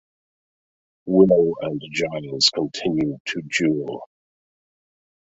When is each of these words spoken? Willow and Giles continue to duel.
Willow 1.05 1.53
and 1.61 1.79
Giles 1.93 2.49
continue 2.55 3.19
to 3.23 3.41
duel. 3.55 4.09